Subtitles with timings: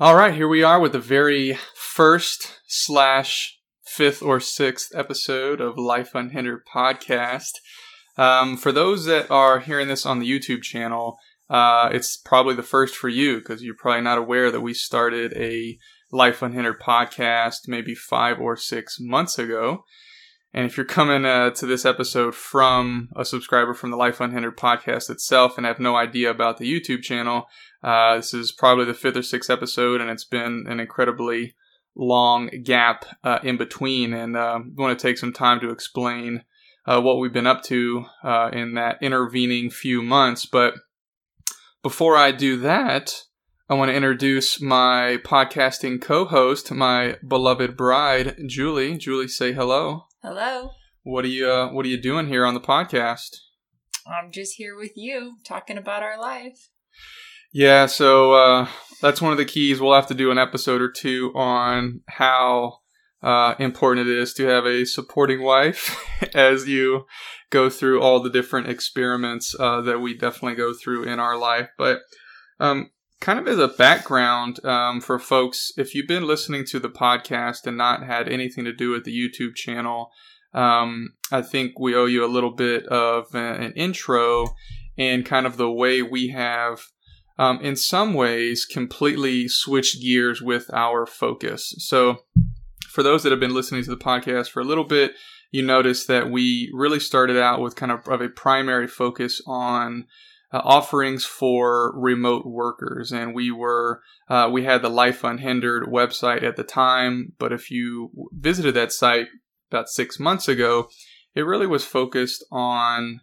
[0.00, 5.76] All right, here we are with the very first slash fifth or sixth episode of
[5.76, 7.50] Life Unhindered podcast.
[8.16, 11.18] Um, for those that are hearing this on the YouTube channel,
[11.50, 15.32] uh, it's probably the first for you because you're probably not aware that we started
[15.34, 15.76] a
[16.12, 19.82] Life Unhindered podcast maybe five or six months ago.
[20.54, 24.56] And if you're coming uh, to this episode from a subscriber from the Life Unhindered
[24.56, 27.48] podcast itself and have no idea about the YouTube channel,
[27.82, 31.54] uh, this is probably the fifth or sixth episode, and it's been an incredibly
[31.94, 34.12] long gap uh, in between.
[34.14, 36.44] And uh, I want to take some time to explain
[36.86, 40.46] uh, what we've been up to uh, in that intervening few months.
[40.46, 40.74] But
[41.82, 43.22] before I do that,
[43.68, 48.96] I want to introduce my podcasting co-host, my beloved bride, Julie.
[48.96, 50.06] Julie, say hello.
[50.22, 50.70] Hello.
[51.02, 53.36] What are you uh, What are you doing here on the podcast?
[54.06, 56.70] I'm just here with you, talking about our life.
[57.52, 58.68] Yeah, so uh,
[59.00, 59.80] that's one of the keys.
[59.80, 62.78] We'll have to do an episode or two on how
[63.22, 65.96] uh, important it is to have a supporting wife
[66.34, 67.06] as you
[67.50, 71.68] go through all the different experiments uh, that we definitely go through in our life.
[71.78, 72.00] But
[72.60, 76.90] um, kind of as a background um, for folks, if you've been listening to the
[76.90, 80.10] podcast and not had anything to do with the YouTube channel,
[80.54, 84.46] um, I think we owe you a little bit of an intro
[84.96, 86.80] and kind of the way we have
[87.38, 91.74] um, in some ways completely switched gears with our focus.
[91.78, 92.24] So,
[92.88, 95.12] for those that have been listening to the podcast for a little bit,
[95.50, 100.06] you notice that we really started out with kind of, of a primary focus on
[100.52, 106.42] uh, offerings for remote workers, and we were uh, we had the Life Unhindered website
[106.42, 107.32] at the time.
[107.38, 109.26] But if you visited that site
[109.70, 110.88] about six months ago,
[111.34, 113.20] it really was focused on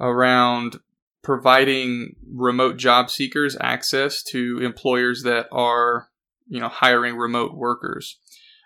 [0.00, 0.80] around
[1.22, 6.08] providing remote job seekers access to employers that are,
[6.46, 8.18] you know, hiring remote workers.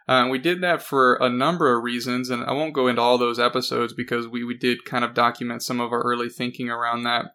[0.09, 3.19] Uh, we did that for a number of reasons, and I won't go into all
[3.19, 7.05] those episodes because we, we did kind of document some of our early thinking around
[7.05, 7.35] that.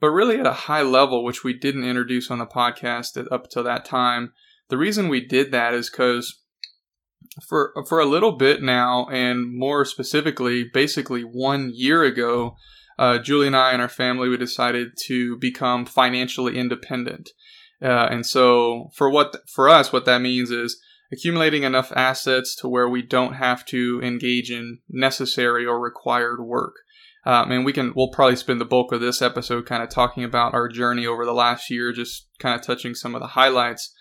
[0.00, 3.62] But really, at a high level, which we didn't introduce on the podcast up to
[3.62, 4.32] that time,
[4.68, 6.42] the reason we did that is because
[7.46, 12.56] for for a little bit now, and more specifically, basically one year ago,
[12.98, 17.30] uh, Julie and I and our family we decided to become financially independent.
[17.82, 20.80] Uh, and so for what for us, what that means is
[21.12, 26.74] accumulating enough assets to where we don't have to engage in necessary or required work.
[27.24, 30.24] Um, and we can we'll probably spend the bulk of this episode kind of talking
[30.24, 33.92] about our journey over the last year, just kind of touching some of the highlights.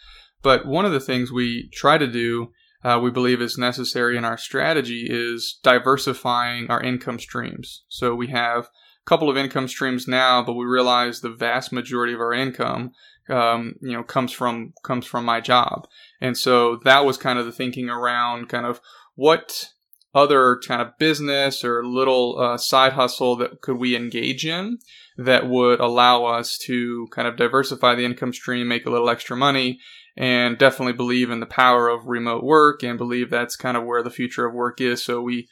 [0.43, 2.51] But one of the things we try to do,
[2.83, 7.83] uh, we believe is necessary in our strategy, is diversifying our income streams.
[7.89, 8.67] So we have
[9.05, 12.91] couple of income streams now, but we realize the vast majority of our income,
[13.29, 15.87] um, you know, comes from comes from my job,
[16.21, 18.81] and so that was kind of the thinking around kind of
[19.15, 19.69] what
[20.15, 24.79] other kind of business or little uh, side hustle that could we engage in
[25.17, 29.35] that would allow us to kind of diversify the income stream, make a little extra
[29.35, 29.77] money,
[30.15, 34.01] and definitely believe in the power of remote work and believe that's kind of where
[34.01, 35.03] the future of work is.
[35.03, 35.49] So we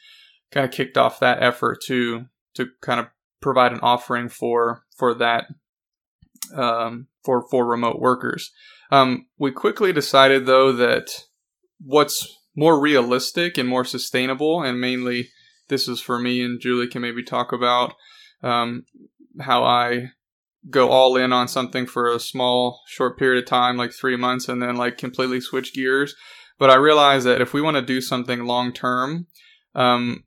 [0.50, 3.08] kind of kicked off that effort to to kind of
[3.44, 5.44] provide an offering for for that
[6.56, 8.50] um, for for remote workers.
[8.90, 11.10] Um, we quickly decided though that
[11.78, 15.28] what's more realistic and more sustainable, and mainly
[15.68, 17.94] this is for me and Julie can maybe talk about
[18.42, 18.84] um,
[19.40, 20.12] how I
[20.70, 24.48] go all in on something for a small short period of time, like three months,
[24.48, 26.14] and then like completely switch gears.
[26.58, 29.26] But I realize that if we want to do something long term,
[29.74, 30.24] um,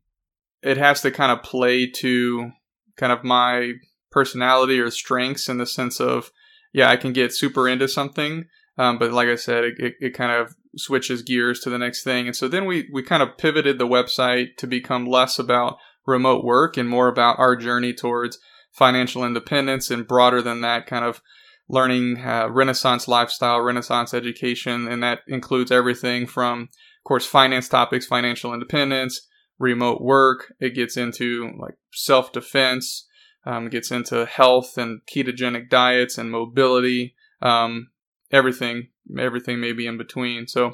[0.61, 2.51] it has to kind of play to
[2.97, 3.73] kind of my
[4.11, 6.31] personality or strengths in the sense of,
[6.73, 8.45] yeah, I can get super into something.
[8.77, 12.03] Um, but like I said, it, it, it, kind of switches gears to the next
[12.03, 12.27] thing.
[12.27, 16.43] And so then we, we kind of pivoted the website to become less about remote
[16.43, 18.37] work and more about our journey towards
[18.71, 21.21] financial independence and broader than that kind of
[21.69, 28.05] learning uh, renaissance lifestyle renaissance education and that includes everything from of course finance topics
[28.05, 29.26] financial independence
[29.59, 30.53] remote work.
[30.59, 33.05] It gets into like self defense.
[33.45, 37.15] Um, gets into health and ketogenic diets and mobility.
[37.41, 37.87] Um,
[38.29, 40.47] everything, everything maybe in between.
[40.47, 40.73] So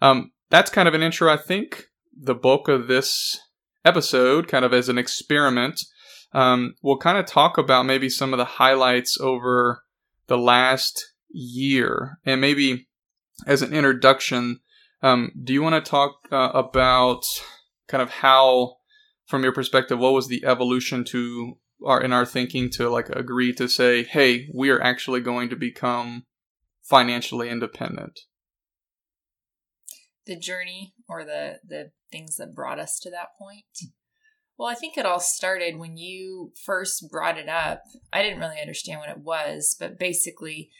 [0.00, 1.30] um, that's kind of an intro.
[1.30, 1.84] I think
[2.18, 3.38] the bulk of this
[3.84, 5.80] episode, kind of as an experiment,
[6.32, 9.82] um, we'll kind of talk about maybe some of the highlights over
[10.26, 12.88] the last year, and maybe
[13.46, 14.60] as an introduction.
[15.02, 17.22] Um, do you want to talk uh, about
[17.88, 18.76] kind of how,
[19.26, 23.52] from your perspective, what was the evolution to our in our thinking to like agree
[23.54, 26.24] to say, hey, we are actually going to become
[26.82, 28.20] financially independent.
[30.26, 33.64] the journey or the the things that brought us to that point?
[34.58, 37.82] Well, I think it all started when you first brought it up.
[38.12, 40.70] I didn't really understand what it was, but basically,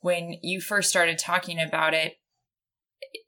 [0.00, 2.14] when you first started talking about it,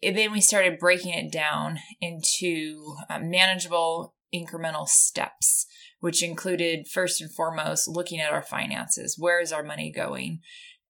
[0.03, 5.67] then we started breaking it down into uh, manageable incremental steps,
[6.00, 9.17] which included first and foremost looking at our finances.
[9.19, 10.41] Where is our money going?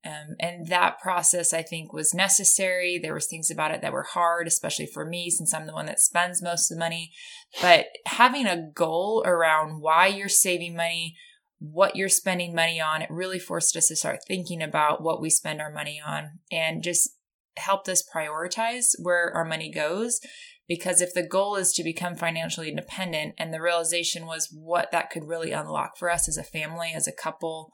[0.05, 2.99] Um, and that process, I think, was necessary.
[2.99, 5.87] There was things about it that were hard, especially for me, since I'm the one
[5.87, 7.13] that spends most of the money.
[7.61, 11.17] But having a goal around why you're saving money,
[11.59, 15.29] what you're spending money on, it really forced us to start thinking about what we
[15.29, 17.11] spend our money on and just
[17.56, 20.20] helped us prioritize where our money goes.
[20.69, 25.11] Because if the goal is to become financially independent, and the realization was what that
[25.11, 27.73] could really unlock for us as a family, as a couple,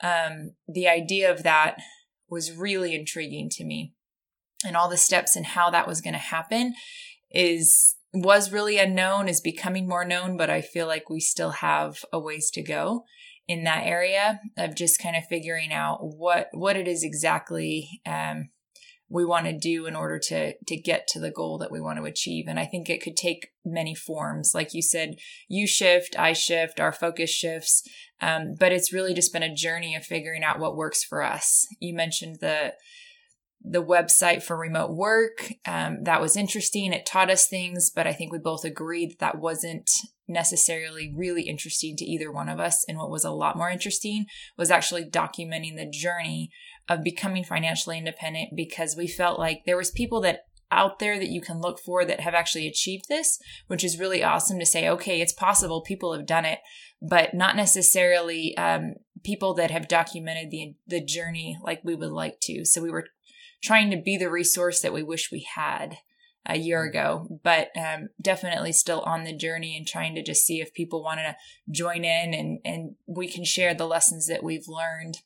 [0.00, 1.76] um, the idea of that
[2.28, 3.94] was really intriguing to me.
[4.64, 6.74] And all the steps and how that was going to happen
[7.30, 12.04] is was really unknown is becoming more known but i feel like we still have
[12.12, 13.04] a ways to go
[13.46, 18.48] in that area of just kind of figuring out what what it is exactly um,
[19.10, 21.98] we want to do in order to to get to the goal that we want
[21.98, 22.46] to achieve.
[22.48, 24.52] And i think it could take many forms.
[24.54, 25.16] Like you said
[25.48, 27.82] you shift i shift our focus shifts.
[28.22, 31.66] Um, but it's really just been a journey of figuring out what works for us.
[31.80, 32.74] You mentioned the
[33.62, 35.52] the website for remote work.
[35.66, 36.94] Um, that was interesting.
[36.94, 39.90] It taught us things but i think we both agreed that that wasn't
[40.30, 42.84] necessarily really interesting to either one of us.
[42.88, 44.26] And what was a lot more interesting
[44.56, 46.50] was actually documenting the journey
[46.90, 51.30] of becoming financially independent because we felt like there was people that out there that
[51.30, 53.38] you can look for that have actually achieved this,
[53.68, 56.58] which is really awesome to say, okay, it's possible people have done it,
[57.00, 62.40] but not necessarily um, people that have documented the the journey like we would like
[62.42, 62.64] to.
[62.64, 63.06] So we were
[63.62, 65.98] trying to be the resource that we wish we had
[66.46, 70.60] a year ago, but um, definitely still on the journey and trying to just see
[70.60, 71.36] if people want to
[71.70, 75.18] join in and and we can share the lessons that we've learned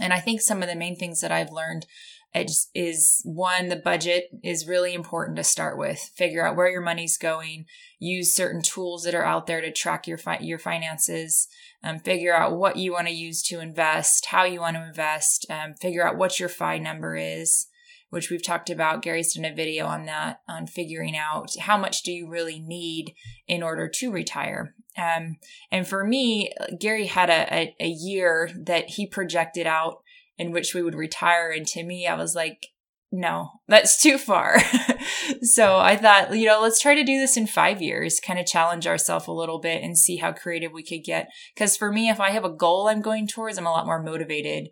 [0.00, 1.86] and I think some of the main things that I've learned
[2.34, 5.98] is, is one, the budget is really important to start with.
[6.14, 7.66] Figure out where your money's going.
[7.98, 11.48] Use certain tools that are out there to track your fi- your finances.
[11.82, 15.46] Um, figure out what you want to use to invest, how you want to invest.
[15.50, 17.66] Um, figure out what your FI number is,
[18.10, 19.02] which we've talked about.
[19.02, 23.14] Gary's done a video on that, on figuring out how much do you really need
[23.46, 24.74] in order to retire.
[24.96, 25.36] Um,
[25.70, 30.02] and for me, Gary had a, a, a year that he projected out
[30.38, 31.50] in which we would retire.
[31.50, 32.68] And to me, I was like,
[33.10, 34.58] no, that's too far.
[35.42, 38.46] so I thought, you know, let's try to do this in five years, kind of
[38.46, 41.28] challenge ourselves a little bit and see how creative we could get.
[41.54, 44.02] Because for me, if I have a goal I'm going towards, I'm a lot more
[44.02, 44.68] motivated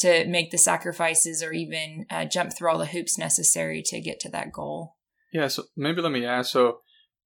[0.00, 4.20] to make the sacrifices or even uh, jump through all the hoops necessary to get
[4.20, 4.96] to that goal.
[5.32, 5.48] Yeah.
[5.48, 6.50] So maybe let me ask.
[6.50, 6.80] So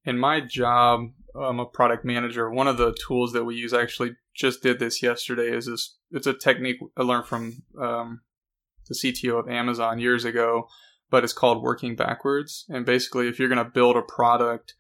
[0.04, 2.50] in my job, I'm a product manager.
[2.50, 5.96] One of the tools that we use, I actually just did this yesterday, is this.
[6.10, 8.20] It's a technique I learned from um,
[8.88, 10.68] the CTO of Amazon years ago,
[11.10, 12.66] but it's called working backwards.
[12.68, 14.74] And basically, if you're going to build a product,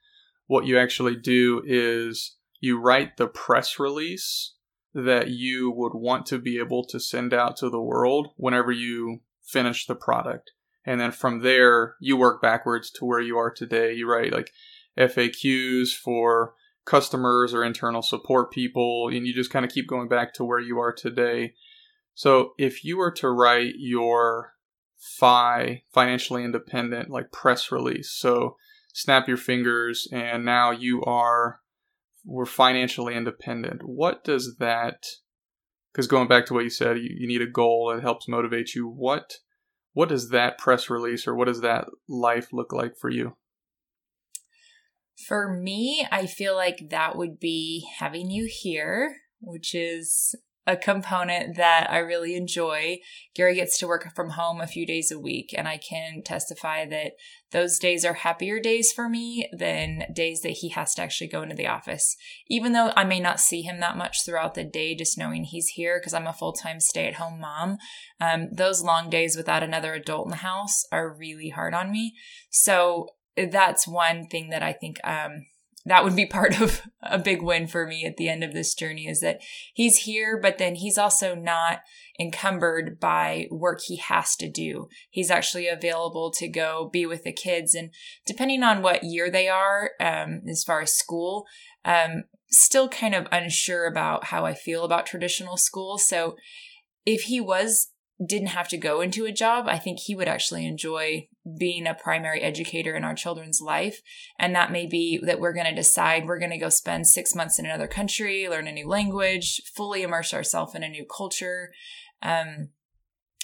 [0.46, 4.54] what you actually do is you write the press release
[4.92, 9.20] that you would want to be able to send out to the world whenever you
[9.42, 10.50] finish the product.
[10.84, 13.92] And then from there, you work backwards to where you are today.
[13.92, 14.50] You write like
[15.00, 16.54] FAQs for
[16.84, 20.60] customers or internal support people, and you just kind of keep going back to where
[20.60, 21.54] you are today.
[22.14, 24.52] So if you were to write your
[24.98, 28.56] FI, financially independent, like press release, so
[28.92, 31.60] snap your fingers and now you are,
[32.24, 33.82] we're financially independent.
[33.84, 35.06] What does that,
[35.92, 38.74] because going back to what you said, you, you need a goal that helps motivate
[38.74, 38.88] you.
[38.88, 39.34] What,
[39.92, 43.36] what does that press release or what does that life look like for you?
[45.26, 50.34] For me, I feel like that would be having you here, which is
[50.66, 52.98] a component that I really enjoy.
[53.34, 56.86] Gary gets to work from home a few days a week, and I can testify
[56.86, 57.12] that
[57.50, 61.42] those days are happier days for me than days that he has to actually go
[61.42, 62.14] into the office.
[62.48, 65.68] Even though I may not see him that much throughout the day, just knowing he's
[65.68, 67.78] here because I'm a full time stay at home mom,
[68.20, 72.14] um, those long days without another adult in the house are really hard on me.
[72.50, 73.08] So
[73.46, 75.46] that's one thing that I think um,
[75.86, 78.74] that would be part of a big win for me at the end of this
[78.74, 79.40] journey is that
[79.74, 81.80] he's here, but then he's also not
[82.18, 84.88] encumbered by work he has to do.
[85.08, 87.74] He's actually available to go be with the kids.
[87.74, 87.90] And
[88.26, 91.46] depending on what year they are, um, as far as school,
[91.84, 95.96] um, still kind of unsure about how I feel about traditional school.
[95.96, 96.36] So
[97.06, 97.90] if he was
[98.24, 101.28] didn't have to go into a job, I think he would actually enjoy
[101.58, 104.00] being a primary educator in our children's life.
[104.38, 107.34] And that may be that we're going to decide we're going to go spend six
[107.34, 111.72] months in another country, learn a new language, fully immerse ourselves in a new culture.
[112.22, 112.70] Um,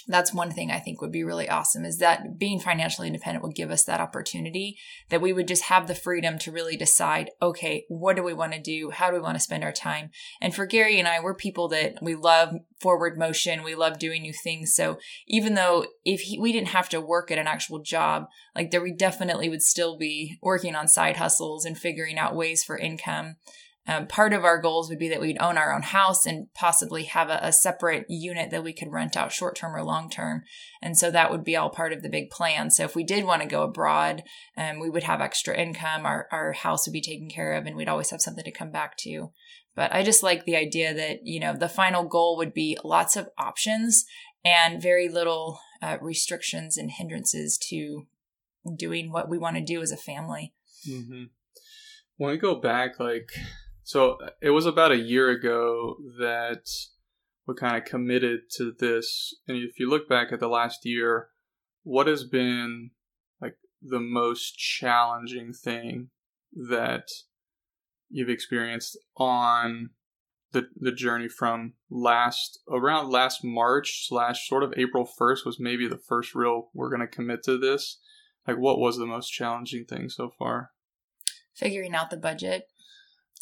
[0.07, 3.55] that's one thing I think would be really awesome is that being financially independent would
[3.55, 4.77] give us that opportunity
[5.09, 8.53] that we would just have the freedom to really decide, okay, what do we want
[8.53, 8.89] to do?
[8.89, 10.11] How do we want to spend our time?
[10.41, 13.63] And for Gary and I, we're people that we love forward motion.
[13.63, 14.73] We love doing new things.
[14.73, 14.97] So
[15.27, 18.81] even though if he, we didn't have to work at an actual job, like there,
[18.81, 23.35] we definitely would still be working on side hustles and figuring out ways for income.
[23.87, 27.05] Um, part of our goals would be that we'd own our own house and possibly
[27.05, 30.43] have a, a separate unit that we could rent out short term or long term.
[30.81, 32.69] And so that would be all part of the big plan.
[32.69, 34.23] So if we did want to go abroad,
[34.57, 37.77] um, we would have extra income, our, our house would be taken care of, and
[37.77, 39.31] we'd always have something to come back to.
[39.73, 43.15] But I just like the idea that, you know, the final goal would be lots
[43.15, 44.05] of options
[44.43, 48.07] and very little uh, restrictions and hindrances to
[48.75, 50.53] doing what we want to do as a family.
[50.89, 51.25] Mm-hmm.
[52.17, 53.29] When we go back, like
[53.87, 56.67] so it was about a year ago that
[57.47, 59.33] we kind of committed to this.
[59.47, 61.29] And if you look back at the last year,
[61.83, 62.91] what has been
[63.41, 66.09] like the most challenging thing
[66.51, 67.07] that
[68.09, 69.91] you've experienced on
[70.51, 75.87] the the journey from last around last March slash sort of April first was maybe
[75.87, 78.01] the first real we're gonna commit to this.
[78.45, 80.71] Like what was the most challenging thing so far?
[81.53, 82.67] Figuring out the budget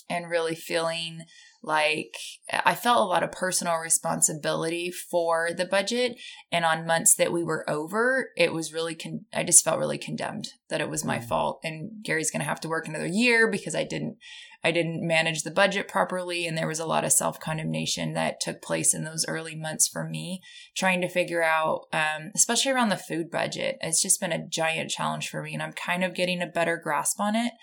[0.09, 1.21] and really feeling
[1.63, 2.15] like
[2.51, 6.17] I felt a lot of personal responsibility for the budget.
[6.51, 9.97] And on months that we were over, it was really, con- I just felt really
[9.97, 11.23] condemned that it was my mm.
[11.23, 11.59] fault.
[11.63, 14.17] And Gary's going to have to work another year because I didn't,
[14.65, 16.47] I didn't manage the budget properly.
[16.47, 19.87] And there was a lot of self condemnation that took place in those early months
[19.87, 20.41] for me,
[20.75, 23.77] trying to figure out, um, especially around the food budget.
[23.81, 25.53] It's just been a giant challenge for me.
[25.53, 27.53] And I'm kind of getting a better grasp on it.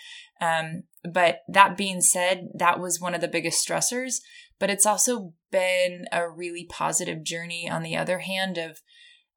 [0.40, 4.20] Um, but that being said, that was one of the biggest stressors.
[4.60, 8.80] But it's also been a really positive journey on the other hand of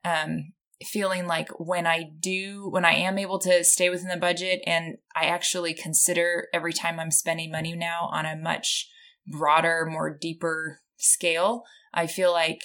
[0.03, 0.53] um,
[0.83, 4.97] feeling like when I do, when I am able to stay within the budget and
[5.15, 8.89] I actually consider every time I'm spending money now on a much
[9.27, 11.63] broader, more deeper scale,
[11.93, 12.61] I feel like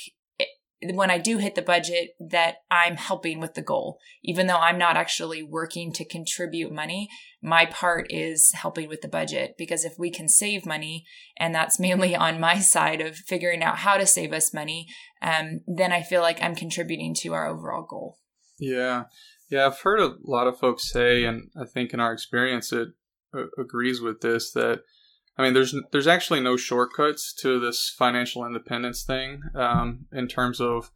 [0.83, 3.99] when I do hit the budget that I'm helping with the goal.
[4.23, 7.09] Even though I'm not actually working to contribute money,
[7.43, 11.05] my part is helping with the budget because if we can save money,
[11.37, 14.89] and that's mainly on my side of figuring out how to save us money,
[15.23, 18.19] um, then I feel like I'm contributing to our overall goal.
[18.59, 19.05] Yeah.
[19.51, 22.89] Yeah, I've heard a lot of folks say, and I think in our experience it
[23.37, 24.83] uh, agrees with this, that
[25.41, 30.61] I mean, there's there's actually no shortcuts to this financial independence thing um, in terms
[30.61, 30.91] of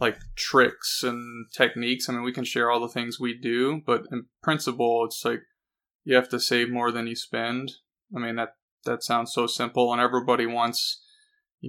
[0.00, 2.08] like tricks and techniques.
[2.08, 5.42] I mean, we can share all the things we do, but in principle, it's like
[6.04, 7.72] you have to save more than you spend.
[8.16, 8.54] I mean, that
[8.86, 11.02] that sounds so simple, and everybody wants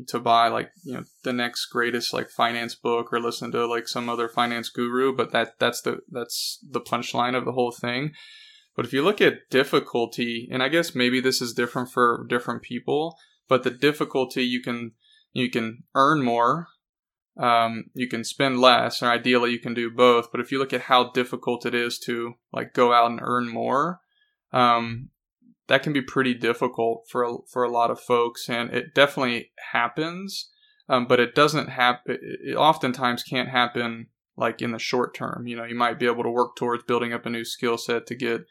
[0.08, 3.90] to buy like you know the next greatest like finance book or listen to like
[3.90, 8.14] some other finance guru, but that that's the that's the punchline of the whole thing.
[8.76, 12.64] But if you look at difficulty, and I guess maybe this is different for different
[12.64, 14.94] people, but the difficulty you can
[15.32, 16.68] you can earn more,
[17.38, 20.32] um, you can spend less, or ideally you can do both.
[20.32, 23.48] But if you look at how difficult it is to like go out and earn
[23.48, 24.02] more,
[24.52, 25.10] um,
[25.68, 29.52] that can be pretty difficult for a, for a lot of folks, and it definitely
[29.72, 30.50] happens.
[30.90, 32.18] Um, but it doesn't happen.
[32.22, 35.48] It oftentimes can't happen like in the short term.
[35.48, 38.06] You know, you might be able to work towards building up a new skill set
[38.08, 38.42] to get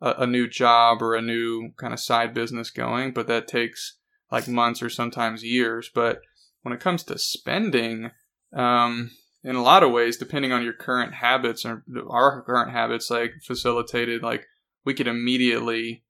[0.00, 3.98] a, a new job or a new kind of side business going, but that takes
[4.30, 5.90] like months or sometimes years.
[5.94, 6.20] But
[6.62, 8.10] when it comes to spending,
[8.52, 9.10] um,
[9.44, 13.32] in a lot of ways, depending on your current habits or our current habits, like
[13.44, 14.46] facilitated, like
[14.84, 16.04] we could immediately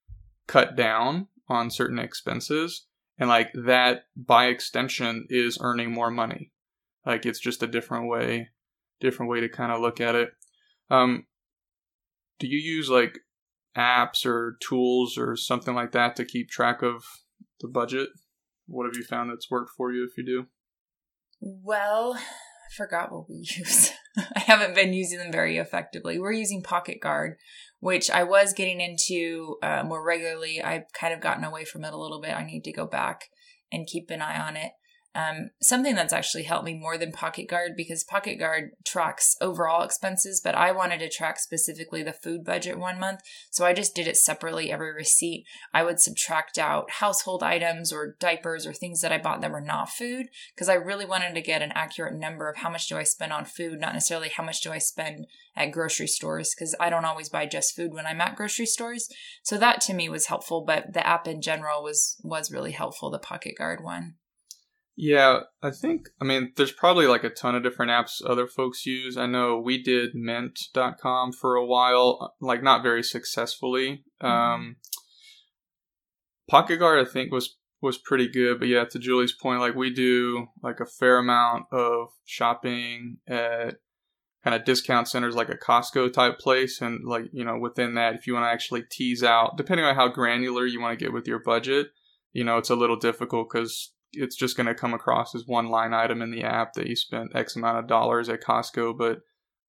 [0.46, 2.86] cut down on certain expenses.
[3.18, 6.52] And like that by extension is earning more money.
[7.04, 8.48] Like it's just a different way,
[9.00, 10.30] different way to kind of look at it.
[10.90, 11.26] Um,
[12.38, 13.18] do you use like
[13.76, 17.04] apps or tools or something like that to keep track of
[17.60, 18.08] the budget?
[18.66, 20.46] What have you found that's worked for you if you do?
[21.40, 23.92] Well, I forgot what we use.
[24.16, 26.18] I haven't been using them very effectively.
[26.18, 27.34] We're using PocketGuard,
[27.80, 30.60] which I was getting into uh, more regularly.
[30.62, 32.34] I've kind of gotten away from it a little bit.
[32.34, 33.26] I need to go back
[33.70, 34.72] and keep an eye on it.
[35.18, 40.54] Um, something that's actually helped me more than PocketGuard because PocketGuard tracks overall expenses, but
[40.54, 43.22] I wanted to track specifically the food budget one month.
[43.50, 45.44] So I just did it separately every receipt.
[45.74, 49.60] I would subtract out household items or diapers or things that I bought that were
[49.60, 52.96] not food because I really wanted to get an accurate number of how much do
[52.96, 56.76] I spend on food, not necessarily how much do I spend at grocery stores because
[56.78, 59.08] I don't always buy just food when I'm at grocery stores.
[59.42, 63.10] So that to me was helpful, but the app in general was was really helpful,
[63.10, 64.14] the PocketGuard one.
[65.00, 68.84] Yeah, I think, I mean, there's probably like a ton of different apps other folks
[68.84, 69.16] use.
[69.16, 74.02] I know we did mint.com for a while, like not very successfully.
[74.20, 74.26] Mm-hmm.
[74.26, 74.76] Um,
[76.50, 80.48] PocketGuard, I think, was was pretty good, but yeah, to Julie's point, like we do
[80.64, 83.76] like a fair amount of shopping at
[84.42, 86.80] kind of discount centers like a Costco type place.
[86.80, 89.94] And like, you know, within that, if you want to actually tease out, depending on
[89.94, 91.90] how granular you want to get with your budget,
[92.32, 95.68] you know, it's a little difficult because it's just going to come across as one
[95.68, 99.20] line item in the app that you spent X amount of dollars at Costco, but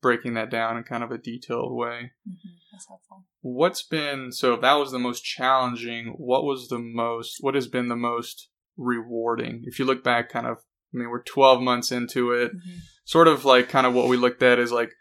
[0.02, 2.12] breaking that down in kind of a detailed way.
[2.28, 2.50] Mm-hmm.
[2.72, 3.26] That's helpful.
[3.42, 7.68] What's been so if that was the most challenging, what was the most what has
[7.68, 9.64] been the most rewarding?
[9.66, 10.58] If you look back kind of
[10.94, 12.52] I mean we're 12 months into it.
[12.56, 12.78] Mm-hmm.
[13.06, 14.92] Sort of like kind of what we looked at is like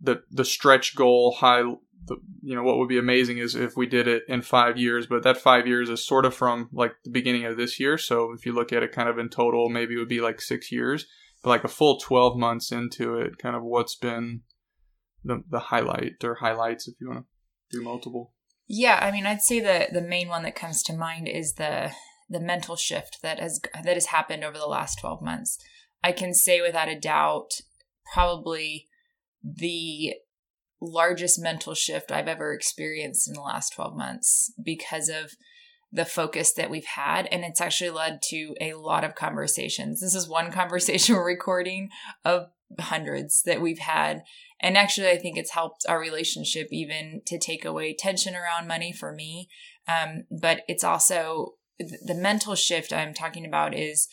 [0.00, 1.62] the the stretch goal high
[2.06, 5.06] the, you know what would be amazing is if we did it in five years
[5.06, 7.98] but that five years is sort of from like the beginning of this year.
[7.98, 10.40] So if you look at it kind of in total maybe it would be like
[10.40, 11.06] six years
[11.42, 14.42] but like a full 12 months into it kind of what's been
[15.24, 17.24] the, the highlight or highlights if you want
[17.70, 18.32] to do multiple.
[18.68, 21.92] Yeah i mean i'd say the the main one that comes to mind is the
[22.28, 25.58] the mental shift that has that has happened over the last 12 months.
[26.02, 27.50] I can say without a doubt
[28.12, 28.88] probably
[29.42, 30.14] the
[30.80, 35.32] largest mental shift I've ever experienced in the last 12 months because of
[35.92, 37.26] the focus that we've had.
[37.26, 40.00] And it's actually led to a lot of conversations.
[40.00, 41.90] This is one conversation we're recording
[42.24, 44.22] of hundreds that we've had.
[44.60, 48.92] And actually, I think it's helped our relationship even to take away tension around money
[48.92, 49.48] for me.
[49.86, 54.08] Um, but it's also the mental shift I'm talking about is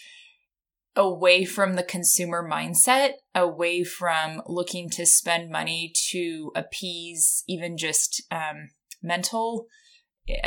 [0.95, 8.21] away from the consumer mindset, away from looking to spend money to appease even just
[8.31, 8.69] um,
[9.01, 9.67] mental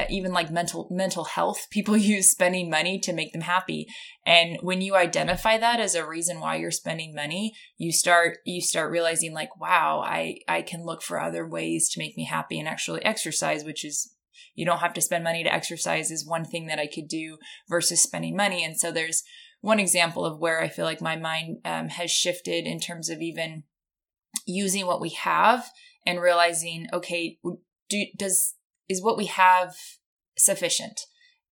[0.08, 1.66] even like mental mental health.
[1.70, 3.86] People use spending money to make them happy.
[4.24, 8.62] And when you identify that as a reason why you're spending money you start you
[8.62, 12.58] start realizing like wow i i can look for other ways to make me happy
[12.58, 14.12] and actually exercise which is
[14.54, 17.36] you don't have to spend money to exercise is one thing that i could do
[17.68, 18.64] versus spending money.
[18.64, 19.22] And so there's
[19.66, 23.20] one example of where I feel like my mind um, has shifted in terms of
[23.20, 23.64] even
[24.46, 25.68] using what we have
[26.06, 27.38] and realizing, okay,
[27.88, 28.54] do, does
[28.88, 29.74] is what we have
[30.38, 31.00] sufficient?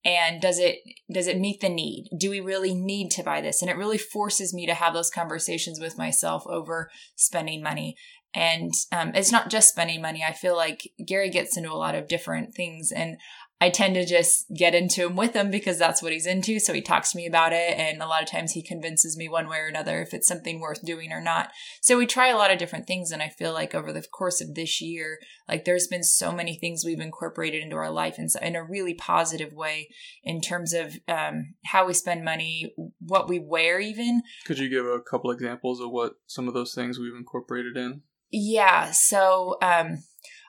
[0.04, 0.80] and does it
[1.12, 2.08] does it meet the need?
[2.16, 3.62] Do we really need to buy this?
[3.62, 7.96] And it really forces me to have those conversations with myself over spending money.
[8.34, 10.22] And um, it's not just spending money.
[10.22, 12.92] I feel like gary gets into a lot of different things.
[12.92, 13.16] And
[13.64, 16.60] I tend to just get into him with him because that's what he's into.
[16.60, 17.78] So he talks to me about it.
[17.78, 20.60] And a lot of times he convinces me one way or another if it's something
[20.60, 21.50] worth doing or not.
[21.80, 23.10] So we try a lot of different things.
[23.10, 26.58] And I feel like over the course of this year, like there's been so many
[26.58, 29.88] things we've incorporated into our life in, in a really positive way
[30.22, 34.20] in terms of um, how we spend money, what we wear, even.
[34.44, 38.02] Could you give a couple examples of what some of those things we've incorporated in?
[38.30, 38.90] Yeah.
[38.90, 40.02] So, um,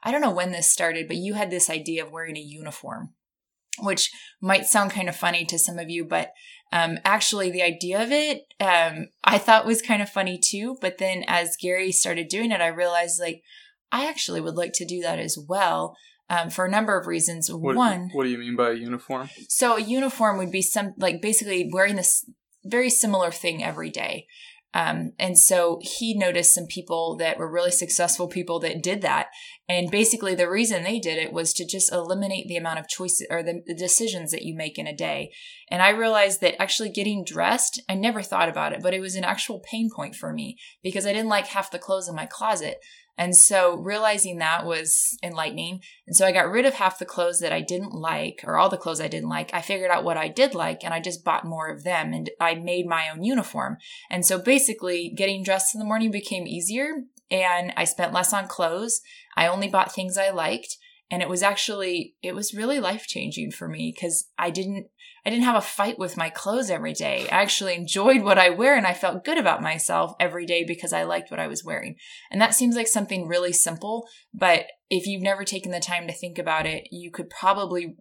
[0.05, 3.15] I don't know when this started, but you had this idea of wearing a uniform,
[3.79, 6.31] which might sound kind of funny to some of you, but
[6.71, 10.77] um, actually, the idea of it um, I thought was kind of funny too.
[10.81, 13.43] But then as Gary started doing it, I realized like
[13.91, 15.95] I actually would like to do that as well.
[16.27, 17.51] Um, for a number of reasons.
[17.51, 19.29] What, One, what do you mean by a uniform?
[19.47, 22.25] So a uniform would be some like basically wearing this
[22.65, 24.25] very similar thing every day.
[24.75, 29.27] Um, and so he noticed some people that were really successful people that did that.
[29.69, 33.25] And basically, the reason they did it was to just eliminate the amount of choices
[33.29, 35.31] or the, the decisions that you make in a day.
[35.71, 39.15] And I realized that actually getting dressed, I never thought about it, but it was
[39.15, 42.25] an actual pain point for me because I didn't like half the clothes in my
[42.25, 42.77] closet.
[43.17, 45.81] And so realizing that was enlightening.
[46.05, 48.69] And so I got rid of half the clothes that I didn't like, or all
[48.69, 49.53] the clothes I didn't like.
[49.53, 52.29] I figured out what I did like and I just bought more of them and
[52.39, 53.77] I made my own uniform.
[54.09, 58.47] And so basically getting dressed in the morning became easier and I spent less on
[58.47, 59.01] clothes.
[59.35, 60.77] I only bought things I liked.
[61.11, 64.87] And it was actually, it was really life changing for me because I didn't
[65.25, 67.27] I didn't have a fight with my clothes every day.
[67.31, 70.93] I actually enjoyed what I wear and I felt good about myself every day because
[70.93, 71.95] I liked what I was wearing.
[72.29, 76.13] And that seems like something really simple, but if you've never taken the time to
[76.13, 77.95] think about it, you could probably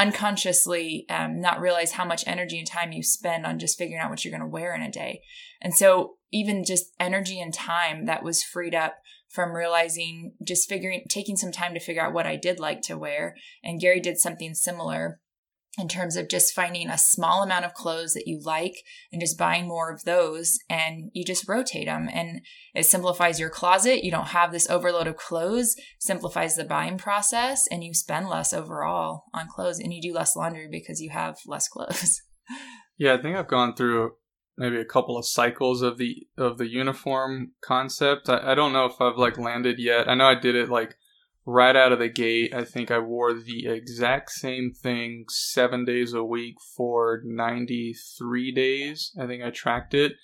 [0.00, 4.10] unconsciously um, not realize how much energy and time you spend on just figuring out
[4.10, 5.20] what you're going to wear in a day.
[5.62, 8.96] And so even just energy and time that was freed up
[9.34, 12.96] from realizing just figuring taking some time to figure out what I did like to
[12.96, 13.34] wear.
[13.64, 15.18] And Gary did something similar
[15.76, 18.76] in terms of just finding a small amount of clothes that you like
[19.10, 22.42] and just buying more of those and you just rotate them and
[22.76, 24.04] it simplifies your closet.
[24.04, 25.74] You don't have this overload of clothes.
[25.98, 30.36] Simplifies the buying process and you spend less overall on clothes and you do less
[30.36, 32.22] laundry because you have less clothes.
[32.96, 34.12] Yeah i think i've gone through
[34.56, 38.86] maybe a couple of cycles of the of the uniform concept i, I don't know
[38.86, 40.96] if i've like landed yet i know i did it like
[41.46, 46.14] right out of the gate, I think I wore the exact same thing seven days
[46.14, 49.12] a week for 93 days.
[49.20, 50.14] I think I tracked it.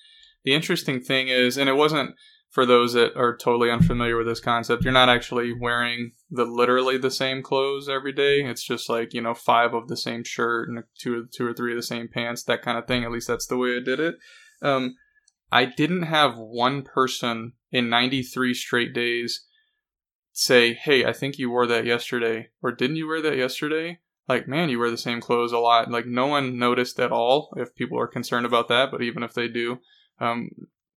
[0.45, 2.15] The interesting thing is, and it wasn't
[2.51, 6.99] for those that are totally unfamiliar with this concept, you're not actually wearing the literally
[6.99, 8.43] the same clothes every day.
[8.45, 11.73] It's just like, you know, five of the same shirt and two, two or three
[11.73, 13.05] of the same pants, that kind of thing.
[13.05, 14.17] At least that's the way I did it.
[14.63, 14.97] Um,
[15.53, 19.47] I didn't have one person in 93 straight days
[20.33, 24.47] say, "Hey, I think you wore that yesterday," or "Didn't you wear that yesterday?" Like,
[24.47, 25.91] man, you wear the same clothes a lot.
[25.91, 27.53] Like, no one noticed at all.
[27.57, 29.81] If people are concerned about that, but even if they do,
[30.21, 30.51] um,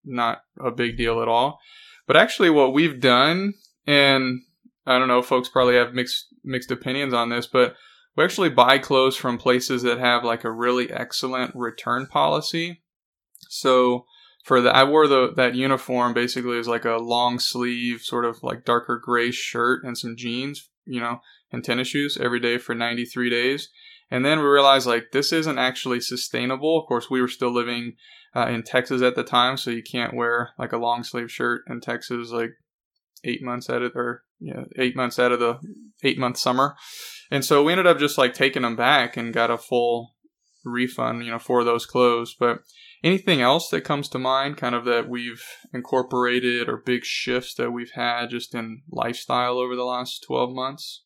[0.03, 1.59] not a big deal at all.
[2.07, 3.53] But actually, what we've done,
[3.87, 4.41] and
[4.85, 7.75] I don't know, folks probably have mixed mixed opinions on this, but
[8.15, 12.81] we actually buy clothes from places that have like a really excellent return policy.
[13.49, 14.05] So
[14.43, 18.43] for the I wore the that uniform basically is like a long sleeve sort of
[18.43, 22.75] like darker gray shirt and some jeans, you know, and tennis shoes every day for
[22.75, 23.69] 93 days.
[24.11, 26.79] And then we realized like this isn't actually sustainable.
[26.79, 27.93] Of course, we were still living
[28.35, 31.63] uh, in Texas at the time, so you can't wear like a long sleeve shirt
[31.67, 32.51] in Texas like
[33.23, 35.59] eight months out of or yeah eight months out of the
[36.03, 36.75] eight month summer.
[37.31, 40.15] And so we ended up just like taking them back and got a full
[40.65, 42.35] refund, you know, for those clothes.
[42.37, 42.59] But
[43.03, 45.43] Anything else that comes to mind, kind of that we've
[45.73, 51.03] incorporated or big shifts that we've had just in lifestyle over the last 12 months?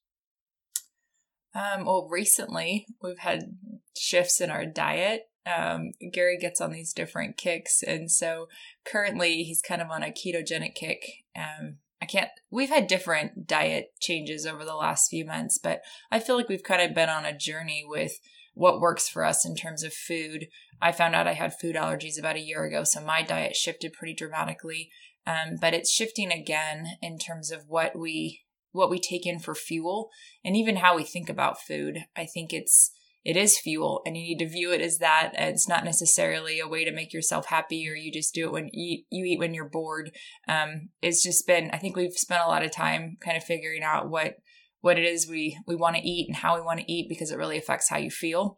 [1.55, 3.57] Um, well, recently we've had
[3.97, 5.21] shifts in our diet.
[5.45, 8.47] Um, Gary gets on these different kicks, and so
[8.85, 11.05] currently he's kind of on a ketogenic kick.
[11.35, 16.19] Um, I can't, we've had different diet changes over the last few months, but I
[16.19, 18.19] feel like we've kind of been on a journey with
[18.53, 20.47] what works for us in terms of food.
[20.81, 23.93] I found out I had food allergies about a year ago, so my diet shifted
[23.93, 24.89] pretty dramatically.
[25.27, 28.44] Um, but it's shifting again in terms of what we
[28.75, 30.09] what we take in for fuel
[30.43, 32.05] and even how we think about food.
[32.15, 32.91] I think it's
[33.23, 35.31] it is fuel and you need to view it as that.
[35.35, 38.69] It's not necessarily a way to make yourself happy or you just do it when
[38.71, 40.11] you, you eat when you're bored.
[40.47, 43.83] Um, it's just been, I think we've spent a lot of time kind of figuring
[43.83, 44.35] out what
[44.81, 47.31] what it is we we want to eat and how we want to eat because
[47.31, 48.57] it really affects how you feel.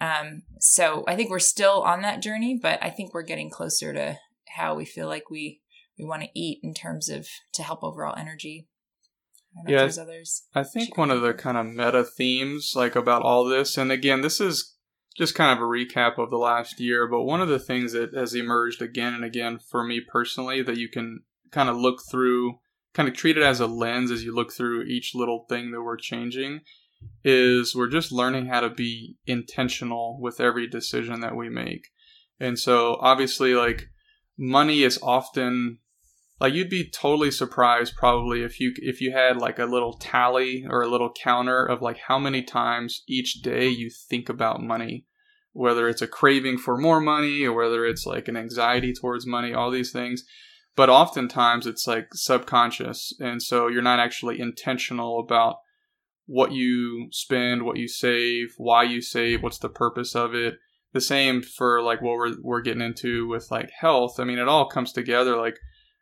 [0.00, 3.92] Um, so I think we're still on that journey, but I think we're getting closer
[3.92, 4.18] to
[4.56, 5.60] how we feel like we
[5.98, 8.66] we want to eat in terms of to help overall energy.
[9.66, 9.88] Yeah,
[10.54, 14.20] I think one of the kind of meta themes like about all this, and again,
[14.20, 14.76] this is
[15.16, 18.14] just kind of a recap of the last year, but one of the things that
[18.14, 22.58] has emerged again and again for me personally that you can kind of look through
[22.92, 25.82] kind of treat it as a lens as you look through each little thing that
[25.82, 26.60] we're changing
[27.22, 31.88] is we're just learning how to be intentional with every decision that we make.
[32.40, 33.90] And so obviously like
[34.38, 35.78] money is often
[36.40, 40.66] like you'd be totally surprised probably if you if you had like a little tally
[40.68, 45.06] or a little counter of like how many times each day you think about money.
[45.52, 49.54] Whether it's a craving for more money or whether it's like an anxiety towards money
[49.54, 50.22] all these things.
[50.74, 53.14] But oftentimes it's like subconscious.
[53.18, 55.56] And so you're not actually intentional about
[56.26, 60.56] what you spend what you save why you save what's the purpose of it.
[60.92, 64.20] The same for like what we're, we're getting into with like health.
[64.20, 65.56] I mean it all comes together like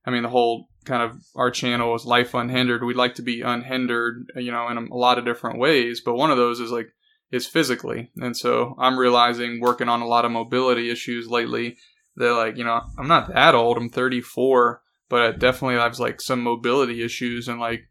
[0.07, 3.40] i mean the whole kind of our channel is life unhindered we'd like to be
[3.40, 6.88] unhindered you know in a lot of different ways but one of those is like
[7.31, 11.77] is physically and so i'm realizing working on a lot of mobility issues lately
[12.17, 13.77] they're like, you know, I'm not that old.
[13.77, 17.88] I'm 34, but I definitely I have like some mobility issues and like,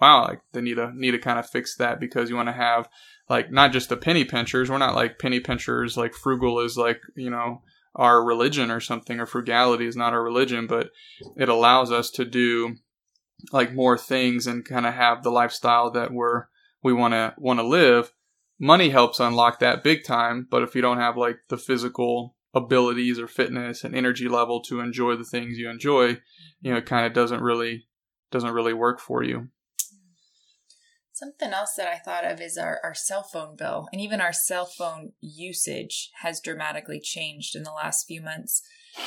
[0.00, 2.52] wow, like they need to need to kind of fix that because you want to
[2.52, 2.88] have
[3.28, 4.70] like not just the penny pinchers.
[4.70, 5.96] We're not like penny pinchers.
[5.96, 7.62] Like frugal is like you know
[7.94, 10.90] our religion or something, or frugality is not our religion, but
[11.36, 12.76] it allows us to do
[13.52, 16.44] like more things and kind of have the lifestyle that we're
[16.82, 18.12] we want to want to live.
[18.58, 23.18] Money helps unlock that big time, but if you don't have like the physical abilities
[23.18, 26.18] or fitness and energy level to enjoy the things you enjoy,
[26.60, 27.86] you know, it kind of doesn't really
[28.30, 29.48] doesn't really work for you.
[31.22, 34.32] Something else that I thought of is our, our cell phone bill, and even our
[34.32, 38.60] cell phone usage has dramatically changed in the last few months.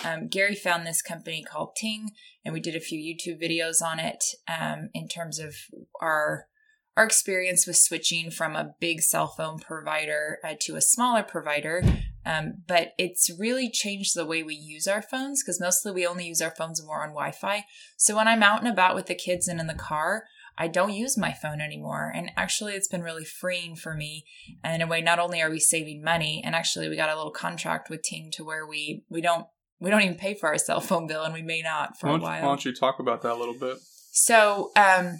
[0.05, 2.11] Um, Gary found this company called Ting,
[2.45, 5.55] and we did a few YouTube videos on it um, in terms of
[5.99, 6.47] our
[6.95, 11.83] our experience with switching from a big cell phone provider uh, to a smaller provider.
[12.25, 16.27] Um, but it's really changed the way we use our phones because mostly we only
[16.27, 17.65] use our phones more on Wi Fi.
[17.97, 20.23] So when I'm out and about with the kids and in the car,
[20.57, 22.11] I don't use my phone anymore.
[22.15, 24.25] And actually, it's been really freeing for me.
[24.63, 27.15] And in a way, not only are we saving money, and actually, we got a
[27.15, 29.47] little contract with Ting to where we we don't
[29.79, 32.11] we don't even pay for our cell phone bill, and we may not for a
[32.11, 32.21] while.
[32.21, 33.77] Why don't you talk about that a little bit?
[34.11, 35.19] So, um,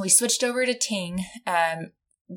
[0.00, 1.24] we switched over to Ting.
[1.46, 1.92] Um,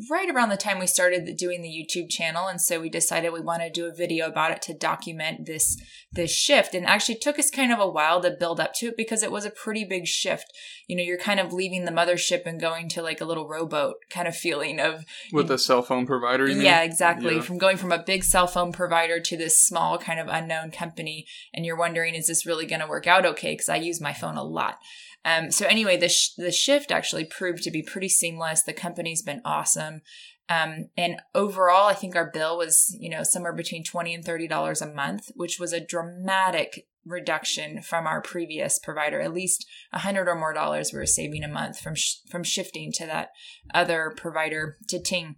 [0.10, 3.40] right around the time we started doing the YouTube channel and so we decided we
[3.40, 5.78] want to do a video about it to document this
[6.12, 8.98] this shift and actually took us kind of a while to build up to it
[8.98, 10.46] because it was a pretty big shift.
[10.88, 13.96] You know, you're kind of leaving the mothership and going to like a little rowboat
[14.10, 17.36] kind of feeling of with a cell phone provider, Yeah, exactly.
[17.36, 17.42] Yeah.
[17.42, 21.26] From going from a big cell phone provider to this small kind of unknown company
[21.54, 24.14] and you're wondering is this really going to work out okay because I use my
[24.14, 24.80] phone a lot.
[25.26, 28.64] Um, so anyway, the sh- the shift actually proved to be pretty seamless.
[28.64, 30.02] The company's been awesome.
[30.50, 34.48] Um, and overall, I think our bill was, you know, somewhere between twenty and thirty
[34.48, 39.20] dollars a month, which was a dramatic reduction from our previous provider.
[39.20, 42.44] At least a hundred or more dollars we were saving a month from sh- from
[42.44, 43.30] shifting to that
[43.74, 45.36] other provider to Ting.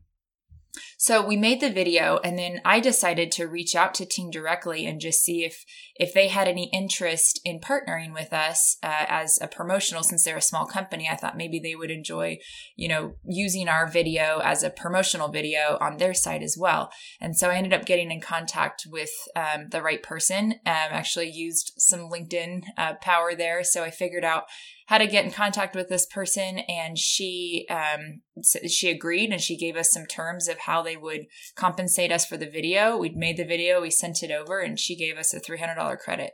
[0.97, 4.85] So we made the video and then I decided to reach out to Ting directly
[4.85, 9.37] and just see if if they had any interest in partnering with us uh, as
[9.41, 11.09] a promotional since they're a small company.
[11.09, 12.39] I thought maybe they would enjoy,
[12.75, 16.89] you know, using our video as a promotional video on their site as well.
[17.19, 20.53] And so I ended up getting in contact with um, the right person.
[20.65, 24.45] Um, actually used some LinkedIn uh, power there, so I figured out
[24.89, 28.21] how to get in contact with this person and she um,
[28.67, 32.37] she agreed and she gave us some terms of how they would compensate us for
[32.37, 32.97] the video.
[32.97, 36.31] We'd made the video we sent it over and she gave us a $300 credit.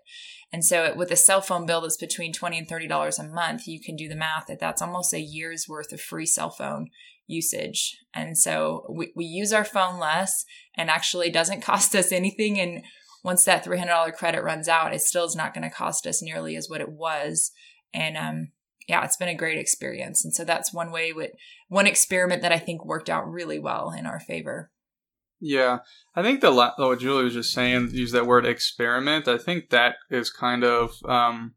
[0.53, 3.81] And so with a cell phone bill that's between 20 and $30 a month you
[3.81, 6.87] can do the math that that's almost a year's worth of free cell phone
[7.27, 7.97] usage.
[8.13, 10.45] And so we, we use our phone less
[10.77, 12.85] and actually doesn't cost us anything and
[13.21, 16.55] once that $300 credit runs out it still is not going to cost us nearly
[16.55, 17.51] as what it was
[17.93, 18.51] and um,
[18.87, 20.23] yeah, it's been a great experience.
[20.23, 21.31] And so that's one way with
[21.67, 24.71] one experiment that I think worked out really well in our favor.
[25.39, 25.79] Yeah,
[26.15, 29.27] I think the what Julie was just saying, use that word experiment.
[29.27, 31.55] I think that is kind of um,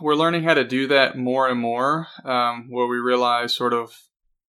[0.00, 3.92] we're learning how to do that more and more, um, where we realize sort of,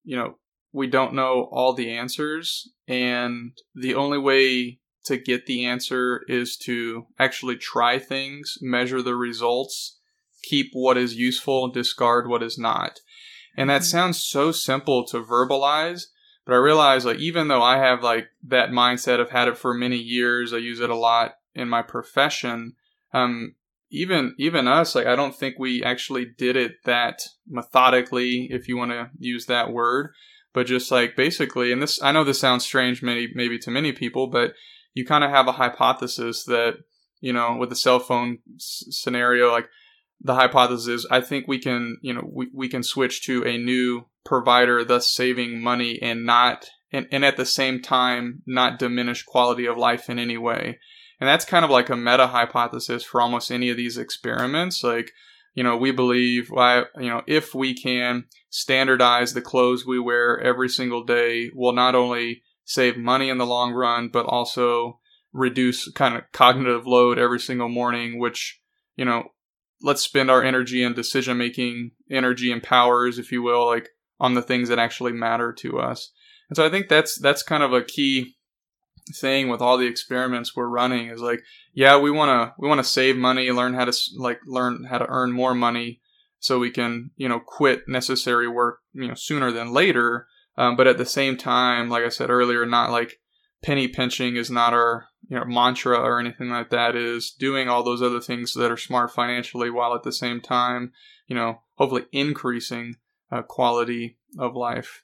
[0.02, 0.38] you know,
[0.72, 6.56] we don't know all the answers, and the only way to get the answer is
[6.58, 9.98] to actually try things, measure the results,
[10.42, 13.00] keep what is useful, discard what is not.
[13.56, 13.90] And that mm-hmm.
[13.90, 16.06] sounds so simple to verbalize,
[16.44, 19.74] but I realize like even though I have like that mindset, I've had it for
[19.74, 22.74] many years, I use it a lot in my profession.
[23.12, 23.54] Um,
[23.90, 28.76] even even us, like I don't think we actually did it that methodically, if you
[28.76, 30.12] want to use that word.
[30.54, 33.92] But just like basically, and this I know this sounds strange, maybe maybe to many
[33.92, 34.54] people, but
[34.94, 36.74] you kind of have a hypothesis that
[37.20, 39.68] you know with the cell phone s- scenario, like
[40.22, 43.58] the hypothesis is I think we can, you know, we, we can switch to a
[43.58, 49.24] new provider, thus saving money and not, and, and at the same time, not diminish
[49.24, 50.78] quality of life in any way.
[51.20, 54.82] And that's kind of like a meta hypothesis for almost any of these experiments.
[54.84, 55.10] Like,
[55.54, 60.40] you know, we believe, why you know, if we can standardize the clothes we wear
[60.40, 65.00] every single day, will not only save money in the long run, but also
[65.32, 68.60] reduce kind of cognitive load every single morning, which,
[68.96, 69.24] you know,
[69.82, 73.88] let's spend our energy and decision making energy and powers, if you will, like
[74.20, 76.12] on the things that actually matter to us.
[76.48, 78.36] And so I think that's that's kind of a key
[79.16, 81.40] thing with all the experiments we're running is like,
[81.74, 84.98] yeah, we want to we want to save money, learn how to like learn how
[84.98, 86.00] to earn more money
[86.38, 90.26] so we can, you know, quit necessary work, you know, sooner than later.
[90.56, 93.20] Um, but at the same time, like I said earlier, not like
[93.62, 96.94] penny pinching is not our you know mantra or anything like that.
[96.96, 100.92] Is doing all those other things that are smart financially while at the same time
[101.26, 102.96] you know hopefully increasing
[103.30, 105.02] uh, quality of life.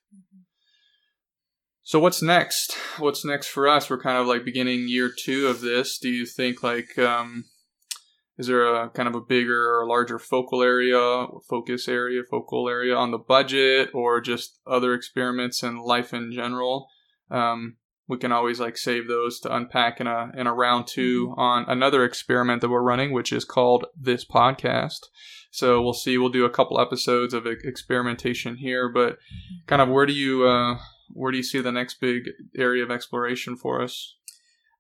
[1.83, 2.77] So what's next?
[2.99, 3.89] What's next for us?
[3.89, 5.99] We're kind of like beginning year two of this.
[5.99, 7.47] Do you think like um,
[8.39, 12.95] is there a kind of a bigger or larger focal area focus area focal area
[12.95, 16.89] on the budget or just other experiments in life in general
[17.31, 17.77] um,
[18.09, 21.39] we can always like save those to unpack in a in a round 2 mm-hmm.
[21.39, 25.07] on another experiment that we're running, which is called this podcast.
[25.51, 26.19] So we'll see.
[26.19, 29.19] We'll do a couple episodes of experimentation here, but
[29.67, 30.79] kind of where do you uh,
[31.13, 32.23] where do you see the next big
[32.57, 34.15] area of exploration for us?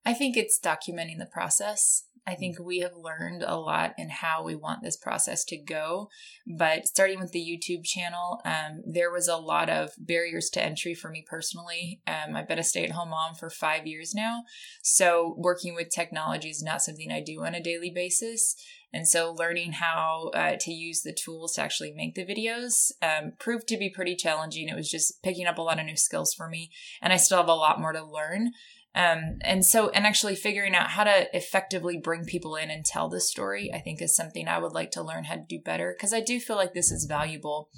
[0.07, 2.05] I think it's documenting the process.
[2.29, 6.11] I think we have learned a lot in how we want this process to go.
[6.47, 10.95] But starting with the YouTube channel, um, there was a lot of barriers to entry
[10.95, 12.03] for me personally.
[12.07, 14.43] Um, I've been a stay at home mom for five years now.
[14.83, 18.55] So working with technology is not something I do on a daily basis.
[18.93, 23.33] And so learning how uh, to use the tools to actually make the videos um,
[23.39, 24.69] proved to be pretty challenging.
[24.69, 26.71] It was just picking up a lot of new skills for me.
[27.03, 28.53] And I still have a lot more to learn.
[28.95, 33.09] Um, and so, and actually figuring out how to effectively bring people in and tell
[33.09, 35.95] the story, I think is something I would like to learn how to do better
[35.97, 37.69] because I do feel like this is valuable.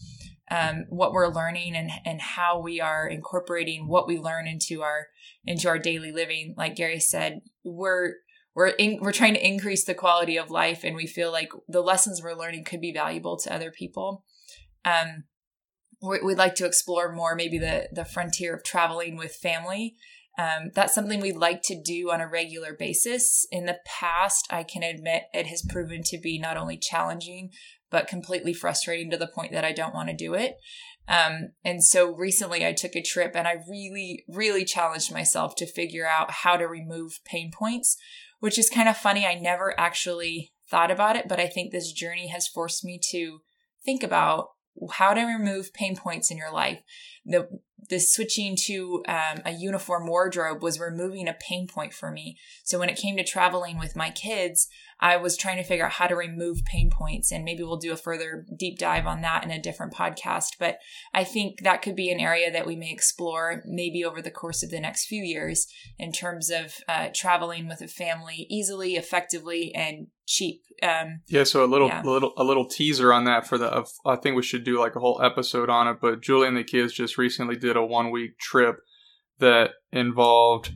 [0.53, 5.09] Um, what we're learning and and how we are incorporating what we learn into our
[5.44, 6.55] into our daily living.
[6.57, 8.14] Like Gary said, we're
[8.55, 11.83] we're in, we're trying to increase the quality of life, and we feel like the
[11.83, 14.25] lessons we're learning could be valuable to other people.
[14.85, 15.25] Um,
[16.03, 19.96] we'd like to explore more maybe the the frontier of traveling with family
[20.40, 23.46] um, that's something we'd like to do on a regular basis.
[23.50, 27.50] In the past, I can admit it has proven to be not only challenging,
[27.90, 30.57] but completely frustrating to the point that I don't want to do it.
[31.07, 35.66] Um, and so recently I took a trip and I really, really challenged myself to
[35.66, 37.98] figure out how to remove pain points,
[38.38, 39.26] which is kind of funny.
[39.26, 43.40] I never actually thought about it, but I think this journey has forced me to
[43.85, 44.50] think about
[44.92, 46.81] how to remove pain points in your life.
[47.26, 47.48] The
[47.88, 52.37] the switching to um, a uniform wardrobe was removing a pain point for me.
[52.62, 54.69] So when it came to traveling with my kids,
[55.01, 57.93] I was trying to figure out how to remove pain points, and maybe we'll do
[57.93, 60.57] a further deep dive on that in a different podcast.
[60.59, 60.79] But
[61.15, 64.63] I think that could be an area that we may explore maybe over the course
[64.63, 65.67] of the next few years
[65.99, 70.63] in terms of uh, traveling with a family easily, effectively, and cheap.
[70.83, 72.03] Um, yeah, so a little, yeah.
[72.03, 73.73] a little, a little teaser on that for the.
[73.73, 75.97] Uh, I think we should do like a whole episode on it.
[76.01, 78.77] But Julie and the kids just recently did a one week trip
[79.39, 80.73] that involved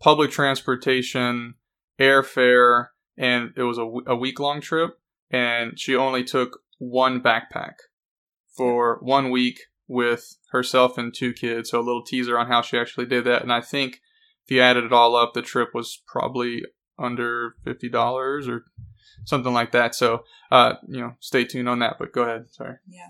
[0.00, 1.54] public transportation,
[1.98, 4.98] airfare, and it was a, a week long trip.
[5.30, 7.74] And she only took one backpack
[8.56, 11.70] for one week with herself and two kids.
[11.70, 13.42] So a little teaser on how she actually did that.
[13.42, 14.00] And I think
[14.44, 16.62] if you added it all up, the trip was probably
[16.98, 18.64] under fifty dollars or
[19.24, 19.94] something like that.
[19.94, 21.96] So, uh, you know, stay tuned on that.
[21.98, 22.46] But go ahead.
[22.50, 22.76] Sorry.
[22.88, 23.08] Yeah.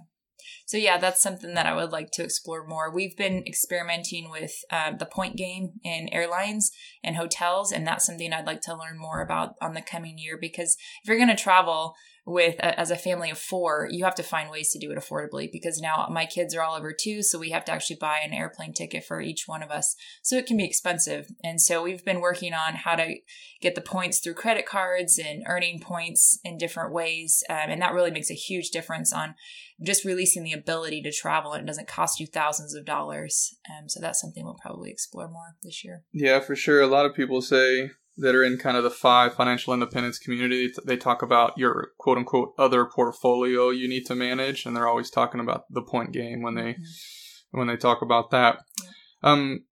[0.66, 2.92] So yeah, that's something that I would like to explore more.
[2.92, 6.70] We've been experimenting with uh, the point game in airlines
[7.02, 10.38] and hotels, and that's something I'd like to learn more about on the coming year.
[10.40, 11.94] Because if you're going to travel,
[12.28, 14.98] with a, as a family of four, you have to find ways to do it
[14.98, 18.18] affordably because now my kids are all over two, so we have to actually buy
[18.22, 19.96] an airplane ticket for each one of us.
[20.22, 21.28] So it can be expensive.
[21.42, 23.14] And so we've been working on how to
[23.60, 27.42] get the points through credit cards and earning points in different ways.
[27.48, 29.34] Um, and that really makes a huge difference on
[29.82, 33.54] just releasing the ability to travel and it doesn't cost you thousands of dollars.
[33.70, 36.02] Um, so that's something we'll probably explore more this year.
[36.12, 36.80] Yeah, for sure.
[36.80, 40.72] A lot of people say that are in kind of the five financial independence community.
[40.84, 45.10] They talk about your quote unquote other portfolio you need to manage, and they're always
[45.10, 47.58] talking about the point game when they mm-hmm.
[47.58, 48.58] when they talk about that.
[48.82, 48.90] Yeah.
[49.22, 49.64] Um,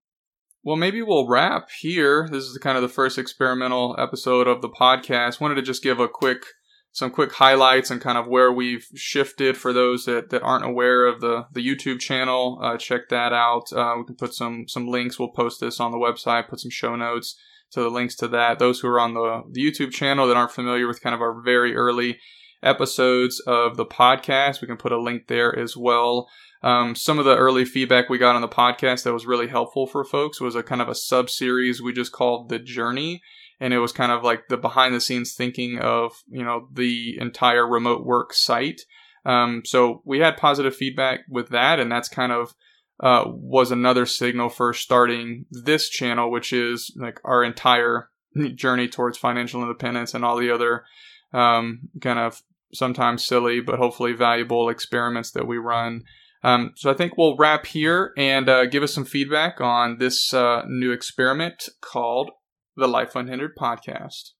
[0.62, 2.28] well, maybe we'll wrap here.
[2.30, 5.40] This is kind of the first experimental episode of the podcast.
[5.40, 6.44] Wanted to just give a quick
[6.92, 11.04] some quick highlights and kind of where we've shifted for those that, that aren't aware
[11.04, 12.58] of the, the YouTube channel.
[12.62, 13.70] Uh, check that out.
[13.70, 15.18] Uh, we can put some some links.
[15.18, 16.48] We'll post this on the website.
[16.48, 17.38] Put some show notes
[17.72, 18.58] to the links to that.
[18.58, 21.40] Those who are on the, the YouTube channel that aren't familiar with kind of our
[21.40, 22.18] very early
[22.62, 26.28] episodes of the podcast, we can put a link there as well.
[26.62, 29.86] Um, some of the early feedback we got on the podcast that was really helpful
[29.86, 33.22] for folks was a kind of a sub series we just called The Journey.
[33.60, 37.16] And it was kind of like the behind the scenes thinking of, you know, the
[37.20, 38.82] entire remote work site.
[39.24, 41.80] Um, so we had positive feedback with that.
[41.80, 42.54] And that's kind of
[43.00, 48.10] uh, was another signal for starting this channel, which is like our entire
[48.54, 50.84] journey towards financial independence and all the other
[51.32, 56.02] um, kind of sometimes silly but hopefully valuable experiments that we run.
[56.42, 60.32] Um, so I think we'll wrap here and uh, give us some feedback on this
[60.32, 62.30] uh, new experiment called
[62.76, 64.32] the Life Unhindered podcast.